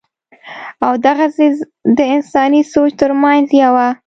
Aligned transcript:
او 0.85 0.93
دغسې 1.05 1.47
دَانساني 1.97 2.61
سوچ 2.71 2.91
تر 2.99 3.11
مېنځه 3.21 3.55
يوه 3.65 3.87